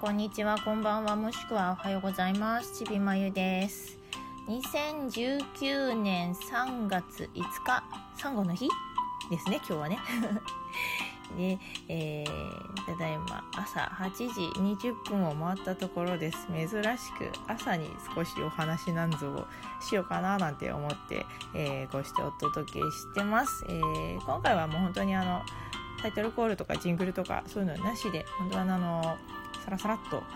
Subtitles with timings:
[0.00, 0.58] こんにちは。
[0.58, 1.14] こんばんは。
[1.14, 2.84] もしくはおはようございます。
[2.84, 3.96] ちびまゆです。
[4.48, 7.84] 2019年3月5日
[8.16, 8.68] サンゴの日
[9.30, 9.98] ですね今日はね。
[11.38, 11.58] で、
[11.88, 14.24] えー、ただいま朝8時
[14.58, 16.48] 20分を回ったところです。
[16.48, 16.68] 珍
[16.98, 19.46] しく朝に少しお話なんぞを
[19.80, 25.42] しようかななんて思って、えー、こうしてお届けしてます、えー、今回はもう本当にあの
[26.02, 29.16] タイトルコールとかジングルとかそういうのなしで本当はあの
[29.64, 30.22] サラサラっと。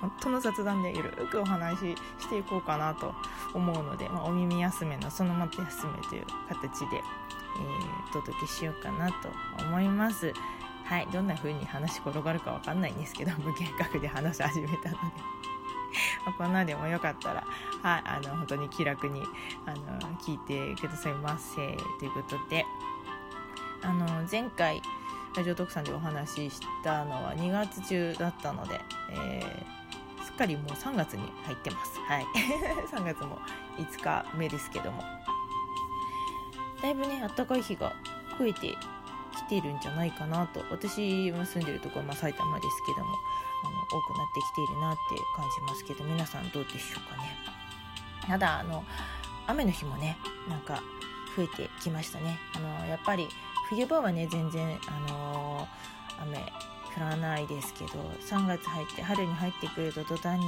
[0.00, 3.14] 本当の雑談でゆるくお話ししていこうかなと
[3.54, 9.28] 思うので、まあ、お耳休めのそのまま休めという形で、えー、お届けしようかなと
[9.64, 10.32] 思います。
[10.84, 14.98] はい、どんな風に話転がるかわかんないんですけど無計画で話し始めたので。
[16.38, 17.44] こんなでもよかったら、
[17.82, 19.22] はい、あの本当に気楽に
[19.66, 22.66] あの聞いてくださいませということで。
[23.82, 24.82] あの前回
[25.36, 28.80] ラジオ特産でお話ししたのは2月中だったので、
[29.12, 32.00] えー、すっかりもう3月に入ってます。
[32.00, 32.26] はい。
[32.92, 33.38] 3月も
[33.78, 35.02] 5日目ですけども。
[36.82, 37.92] だいぶねあったかい日が
[38.38, 38.76] 増えて
[39.36, 40.64] きてるんじゃないかなと。
[40.70, 43.14] 私も住んでるところはま埼玉ですけども
[43.62, 45.00] あの多くなってきているなって
[45.36, 47.36] 感じますけど皆さんどうでしょうかね。
[48.26, 48.84] ただあの
[49.46, 50.82] 雨の日もねなんか
[51.36, 52.38] 増えてきましたね。
[52.56, 53.28] あのやっぱり
[53.70, 56.38] 冬場はね全然、あのー、雨
[56.96, 57.90] 降らないですけど
[58.28, 60.44] 3月入って春に入ってくると途端に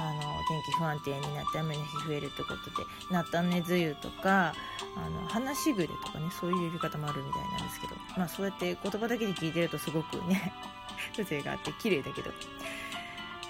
[0.00, 4.54] あの天気不安定になって雨の日増えるってことで菜種梅雨とか
[4.96, 10.52] あの花しぐれとかねそういう呼び方もあるみたいなんですけどまあそうやって言葉だけで聞いてるとすごくね
[11.16, 12.30] 風情があって綺麗だけど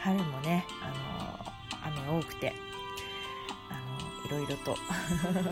[0.00, 2.54] 春もねあの雨多くて
[4.28, 4.76] いろいろと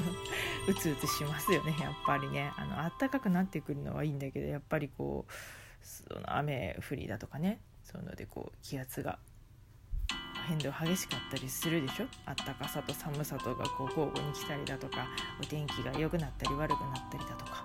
[0.69, 2.53] うつうつしますよねやっぱりね。
[2.57, 5.33] あの暖かくなってくるのはいいんだけどやっぱりこう
[5.87, 7.61] その雨降りだとかね。
[7.85, 9.19] そういうのでこう気圧が
[10.49, 12.07] 変動激しかったりするでしょ？
[12.25, 15.07] あったかさと寒さとがこう交互に来たりだとか
[15.41, 17.65] お天気が良くなったり悪くなったりだとか。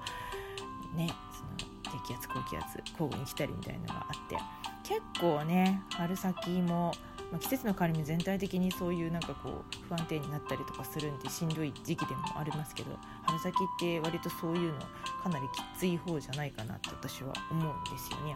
[0.96, 4.38] ねその低気圧高気圧交互に来たりみたいなのがあって。
[4.84, 6.94] 結構ね春先も
[7.32, 14.80] まあ、季節の変わり目全体的にそういうなんかこう不安定になったりとかするんでしんどい時期でもありますけど春先って割とそういうの
[15.24, 18.36] かなりきつい方じゃないかなって私は思うんですよね。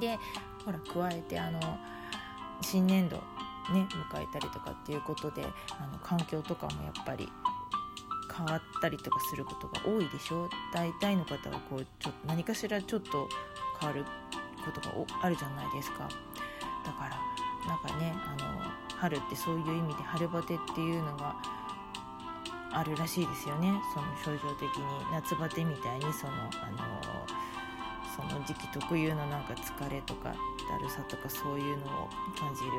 [0.00, 0.18] で
[0.64, 1.60] ほら加えてあの
[2.60, 3.16] 新年度
[3.72, 5.44] ね迎えたりとかっていうことで
[5.78, 7.28] あの環境とかもやっぱり
[8.36, 10.48] 変わったりとかすることが多いでしょ？
[10.72, 13.28] 大体の方はこうちょ何かしらちょっと
[13.78, 14.04] 変わる
[14.64, 16.08] ことがあるじゃないですか
[17.84, 21.36] なんかねあの春ってそういう意味で春バテっていうのが
[22.72, 23.72] あるらしいですよね。
[23.92, 26.78] その症状的に夏バテみたいにそのあの
[28.16, 32.70] その時期特有のなんか疲れとかだるさとかそういうのを感じる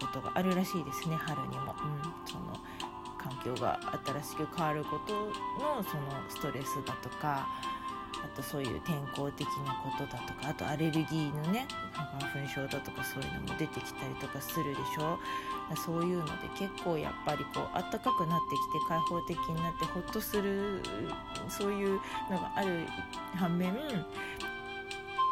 [0.00, 2.56] ことがあるらしいですね春にも、うん、その
[3.18, 7.48] 環境が新しく変わることのそのストレスだとか
[8.24, 15.18] あとそういう天候的なことだとかあとアレルギーのね花粉症だとかそういうのも出てきたりとかするでしょ
[15.76, 20.82] そういうので結構やっぱりこうあったかくなってきて開放的になってほっとする
[21.48, 22.86] そういうのがある
[23.36, 23.74] 反面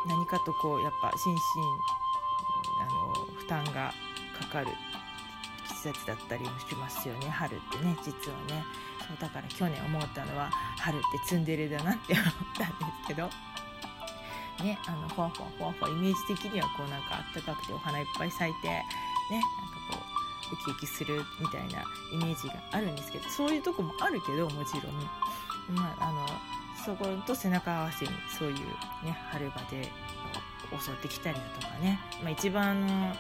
[0.07, 1.41] 何かとこうやっぱ心身
[2.83, 3.93] あの負担が
[4.39, 4.69] かかる
[5.69, 8.65] 季節だったりもしますよね春ってね実はね。
[9.09, 12.25] そうだから去年思ったのは春ってツンデレだなって思っ
[12.59, 13.31] たんですけど。
[14.63, 18.83] ねあのふわふわふわふわイメージ的にはこうなんかあったかくてお花いっぱい咲いてね
[19.31, 19.49] なんか
[19.91, 19.99] こ
[20.53, 26.27] うウキウキするみたいなイメージがあるんですけどそういうとこもあるけどもちろん、まあ、あの
[26.85, 28.57] そこと背中合わせにそういう
[29.05, 29.91] ね春場で
[30.83, 33.13] 襲ってきたりだとかね、まあ、一番の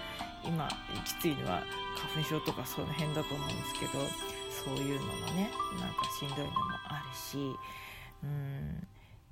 [0.44, 0.68] 今
[1.04, 1.62] きついのは
[1.96, 4.35] 花粉症とかその辺だと思うんですけど。
[4.66, 6.50] そういうののねなんかしんどいのも
[6.88, 7.56] あるし
[8.24, 8.84] うんやっ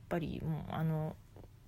[0.08, 1.16] ぱりもうあの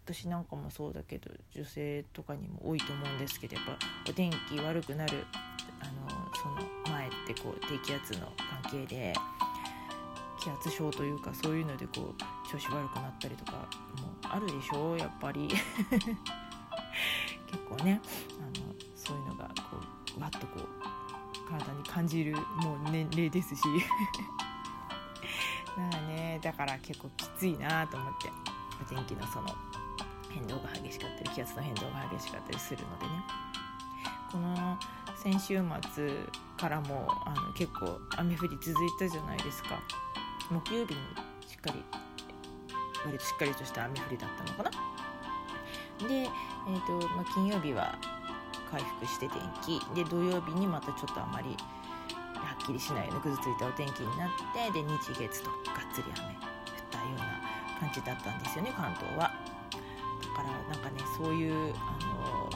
[0.05, 3.77] 私なんかもそうだけど女性とかにも多いと思うんですけどやっぱ
[4.09, 5.25] お天気悪くなる
[5.81, 5.93] あの
[6.33, 8.33] その前ってこう低気圧の
[8.63, 9.13] 関係で
[10.41, 13.67] 気圧症というかそういうのでこう調子悪くなったりとかも
[14.23, 15.49] あるでしょうやっぱり。
[17.47, 18.01] 結構ね。
[21.97, 23.63] 感じるもう年齢ですし。
[23.65, 23.71] だ
[25.91, 28.31] からねだから結構きついなと思って。
[28.79, 29.49] お天気のその
[30.29, 33.25] 変動が激しかったり気圧の変動が激しかったりするのでね。
[34.31, 34.79] この
[35.17, 35.65] 先週
[35.95, 36.15] 末
[36.59, 39.81] からもあの結構雨降り続いたじゃないですか。
[40.51, 41.01] 木曜日に
[41.49, 41.83] しっかり
[43.07, 44.71] 割としっかりとした雨降りだったのかな。
[46.07, 47.99] でえーとまあ、金曜日は
[48.71, 49.81] 回復して天気。
[49.95, 51.57] で土曜日にまたちょっとあまり
[52.67, 56.43] っきりしないようなぐずついたお天気になってで日月とがっつり雨降っ
[56.91, 59.31] たような感じだったんですよね関東は。
[60.21, 62.51] だからなんかねそういうあの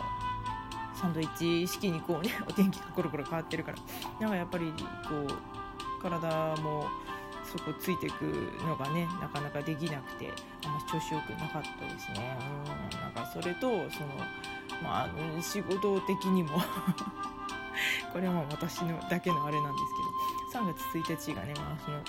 [0.95, 3.79] サンドイッチ式にこうね お天気がコロコロ変わってるから
[4.19, 4.73] なんかやっぱり
[5.09, 6.89] こう体も
[7.45, 8.23] そこついていく
[8.67, 10.33] のがねなかなかできなくて
[10.65, 12.37] あんま調子よくなかったですね。
[12.95, 14.09] うんなんかそれとその
[14.83, 15.09] まあ
[15.41, 16.61] 仕事的にも
[18.12, 19.94] これはまあ私のだけのあれなんです
[20.53, 22.00] けど3月1日がね、まあ、その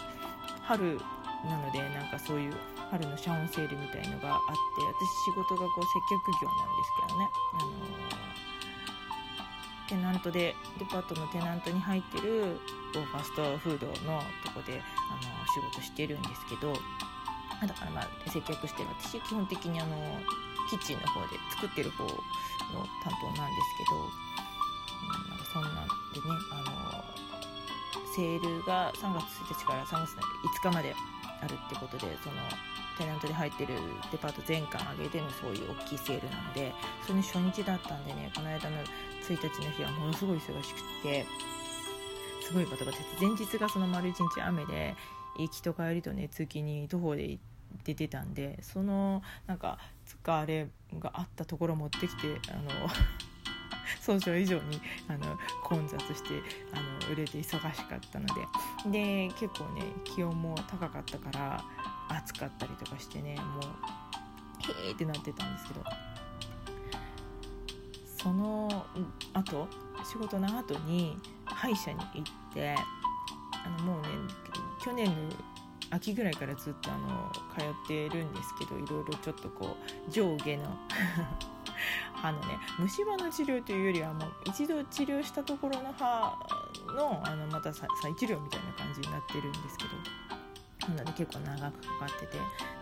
[0.64, 1.00] 春
[1.46, 2.54] なのでなんかそういう
[2.92, 4.52] 春のシャオンセールみたいのがあって
[4.86, 12.60] 私仕事がこう接客業なんですけどね、あのー、テナントでデパートのテナントに入ってる
[12.94, 16.74] ファストフードのとこで、あのー、仕事してるんですけど
[17.68, 19.96] だからまあ接客してる私基本的にあの
[20.70, 25.86] キッチンの方で作ってる方の担当なんですけど、うん、そんなんでね、
[26.52, 27.04] あの
[28.16, 30.16] セールが3月1日から3月
[30.64, 30.96] 5日まで
[31.42, 32.36] あるってことでその
[32.98, 33.76] テナントで入ってる
[34.12, 38.78] デパート全館上げてのそういう大きいセールなのでそれに初日だったんでねこの間の
[39.28, 41.26] 1日の日はものすごい忙しくって
[42.42, 44.96] すごいバタバタして前日がその丸1日雨で
[45.38, 50.68] 行きと帰りとね通勤に徒歩で行って出たんでそのなんか疲れ
[51.00, 52.70] があったところ持ってきてあの
[54.02, 56.42] 想像以上にあの混雑して
[56.74, 57.44] あの売れて忙
[57.76, 58.48] しかったので。
[58.86, 61.64] で結構ね気温も高かったから
[62.10, 65.84] 暑かったりとかしてねもうへーってなってたんですけど。
[68.22, 68.86] その
[69.34, 69.68] 後
[70.04, 72.76] 仕事の後に歯医者に行って
[73.66, 74.10] あのもうね
[74.84, 75.14] 去年の
[75.90, 79.76] 秋ぐらいからずっとあの通ってるんですけどいろいろちょっとこ
[80.08, 80.78] う上下の
[82.14, 86.38] 歯のね虫歯の治療というよりはもう一度治療したところの歯
[86.96, 89.92] のあのまた再治療みたいな感じになってるんですけど
[90.88, 92.38] なので結構長くかかってて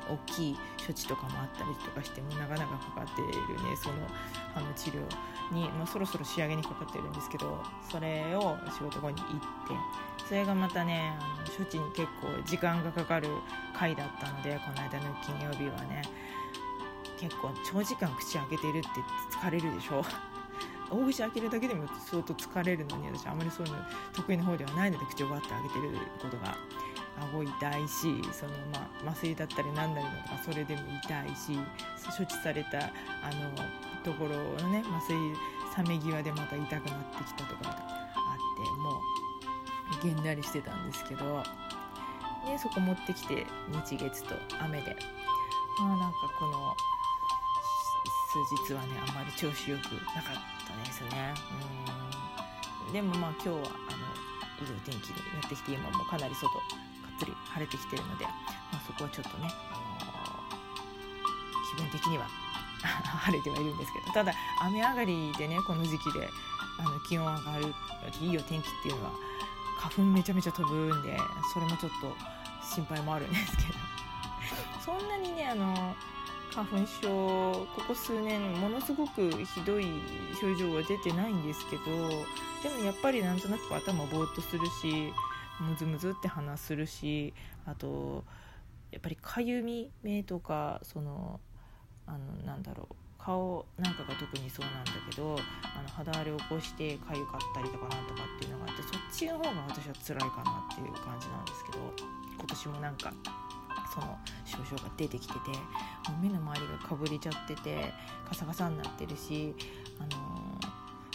[0.09, 3.31] 大きい処置とかもあったりとかしても長々かかっている
[3.63, 3.95] ねその
[4.53, 4.99] 歯の治療
[5.53, 7.61] に、まあ、そろそろ仕上げにかかってるんですけど
[7.91, 13.27] それを仕事後に行ってそれがまたねあの処置に結構時間がかかる
[13.73, 16.01] 回だったのでこの間の金曜日はね
[17.19, 18.87] 結構長時間口開けてるって
[19.37, 20.03] 疲れるでしょ？
[20.89, 23.79] 大口開けるだけでも相当疲れるのに私あまりそういうの
[24.13, 26.57] 得意な方ではないので口をバッて開けてることが
[27.21, 31.59] 顎痛いしその、まあ、麻酔だったりなんだりとかそれでも痛いし
[32.17, 32.89] 処置されたあ
[33.35, 33.51] の
[34.03, 35.35] ところのね麻酔
[35.83, 39.01] 冷め際でまた痛くなってきたとかあっても
[40.01, 41.43] うげんなりしてたんですけど
[42.47, 43.45] でそこ持ってきて
[43.87, 44.95] 日月と雨で。
[45.79, 46.75] まあなんかこの
[48.29, 48.37] 数
[48.69, 50.37] 日はねあんまり調子よくなかっ
[50.67, 51.33] たですね。
[52.87, 52.93] うん。
[52.93, 53.65] でもまあ今日はあの
[54.65, 56.49] いいお天気になってきて今もかなり外
[57.19, 62.27] ぷり晴れてきてるので、まあ、そこはちょっとね、あのー、気分的には
[62.79, 66.29] 晴れてはいるんですけどただ雨上がりでねこの時期で
[66.79, 67.75] あの気温上がる
[68.21, 69.11] いいお天気っていうのは
[69.77, 71.19] 花粉めちゃめちゃ飛ぶんで
[71.53, 72.15] それもちょっと
[72.63, 73.79] 心配もあるんですけど。
[74.83, 75.95] そんなにねあの
[76.59, 77.07] 花粉症
[77.73, 79.85] ここ数年ものすごくひどい
[80.41, 85.13] 症状は出てないんですけどでもやっぱりなんとなく頭ぼーっとするし
[85.61, 87.33] ムズムズって鼻するし
[87.65, 88.25] あと
[88.91, 91.39] やっぱりかゆみ目とかその
[92.05, 101.77] あのなんだろう顔なんかが特にそうなんだけどあの肌荒れを起こしてかゆかったりとかなんとかっていうのがあってそっちの方が私は辛いかなっていう感じなんですけど
[102.37, 103.13] 今年もなんか
[103.93, 105.55] その症状が出てきてても
[106.19, 107.93] う目の周りがかぶれちゃってて
[108.27, 109.55] カサカサになってるし、
[109.99, 110.03] あ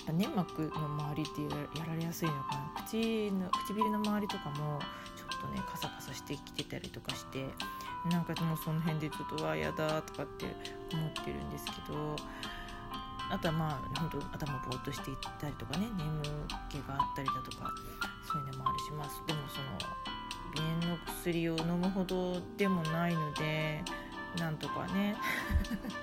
[0.09, 2.85] の粘膜の周りってやられやすいのかな。
[2.85, 4.79] 口の唇の周りとかも
[5.17, 7.47] ちょっとねカサカサしてきてたりとかして
[8.11, 10.47] なんかもうその辺でちょっとわやだとかって
[10.93, 12.17] 思ってるんですけど
[13.31, 16.23] あとはまあ本当頭ぼーっとしていったりとかね眠
[16.69, 17.73] 気があったりだとか
[18.31, 20.14] そういうのもあるしますでもその
[20.57, 23.83] 炎の薬を飲むほどでもないので
[24.39, 25.17] なんとかね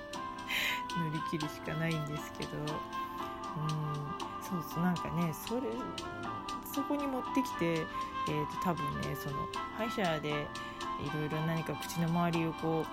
[0.96, 2.58] 乗り切るしかないんですけど。
[2.58, 5.62] うんそうそうなんかねそれ
[6.74, 7.86] そこに持ってきて、
[8.28, 9.36] えーと、多分ねその
[9.76, 10.34] 歯医者でい
[11.14, 12.86] ろいろ何か口の周りをこう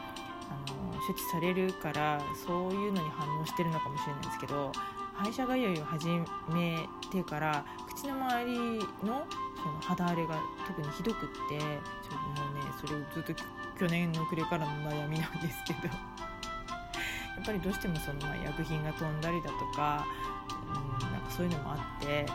[0.50, 4.72] あの処置されるからそういうのに反応してるのかもしれないですけど
[5.20, 6.08] 歯医者通いを始
[6.50, 13.44] めてから口の周りのその肌荒れが特にひどくってちょもうねそれをずっと
[13.78, 15.90] 去年の暮れからの悩みなんですけど。
[17.36, 20.06] やっぱりどうしてもその、ま、薬品が飛んだりだとか,、
[21.02, 22.26] うん、なんかそういうのもあって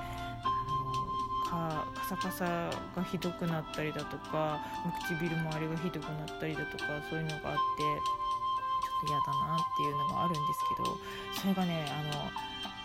[1.53, 4.64] あのカサカサがひどくなったりだとか
[5.07, 10.99] 唇周りがひどくなったりだとかそういうのがあってちょっと嫌だなっていうのがあるんですけど
[11.38, 12.31] それがねあの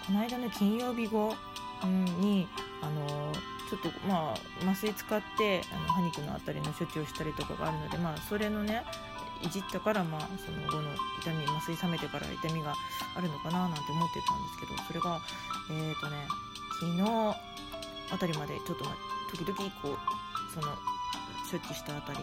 [0.06, 1.36] この間の金曜日後
[2.20, 2.48] に
[2.82, 3.32] あの
[3.70, 8.84] ちょっとまあ麻酔使ってあの歯肉の辺りの処置をしたりとかがあるので、まあ、それのね
[9.42, 10.90] いじったから、まあ、その後の
[11.22, 12.74] 痛み麻酔冷めてから痛みが
[13.16, 15.22] あるのかななんて思ってたんですけどそれが
[15.72, 16.28] えっ、ー、とね
[16.80, 17.04] 昨日
[18.12, 18.96] あたりまでちょっと、まあ、
[19.32, 20.74] 時々こうその
[21.50, 22.20] 処置したあたり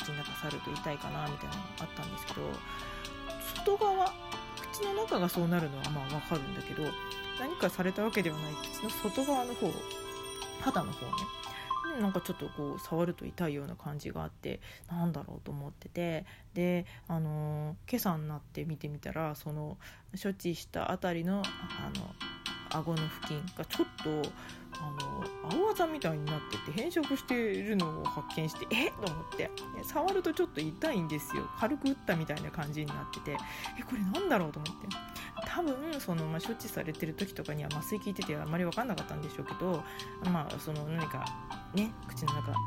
[0.00, 2.42] 口の中触ると痛いかなみたいなのがあったんですけど
[3.66, 4.12] 外側
[4.78, 6.84] 口の中がそうなるのはまあわかるんだけど
[7.40, 9.72] 何かされたわけではない口の外側の方
[10.60, 11.12] 肌の方ね。
[12.00, 16.26] なんかちょっとこう触ると痛いような感じがあってなんだろうと思ってて。
[16.54, 19.78] であの今朝になって見てみたらその
[20.20, 22.14] 処置した辺りのあの
[22.70, 24.30] 顎の付近がちょっと
[24.80, 28.88] あの青あざみたいになってて変色しているのを発見してえ？
[28.88, 29.50] っと思って。
[29.82, 31.48] 触るとちょっと痛いんですよ。
[31.58, 33.32] 軽く打ったみたいな感じになってて。
[33.78, 34.88] えこれなんだろうと思って。
[35.46, 39.82] 多分その、まあ、処置されてる時とかには麻酔効いててあまり分かんなかったんでしょうけど
[40.30, 41.24] まあその何か
[41.74, 42.58] ね口の中あの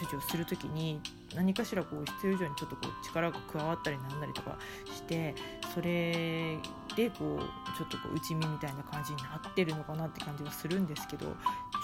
[0.00, 1.00] 処置をする時に
[1.34, 5.34] 何かしらこう必要以上にちょっとこう力が加わったりなんなりとかして
[5.74, 6.58] それ
[6.96, 11.30] でこうちょっとこう内身みたいな感じになってるのかなって感じがするんですけどち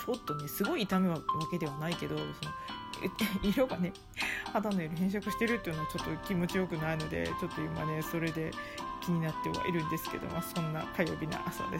[0.08, 1.20] ょっとねすごい痛むわ
[1.50, 2.26] けではないけどその
[3.42, 3.92] 色がね
[4.52, 8.50] 肌の色変色してるっていうのはちょっと気持ちよくないのでちょっと今ねそれで
[9.04, 11.74] 気になってはいるんですけど、まあ、そんな火曜日の朝です。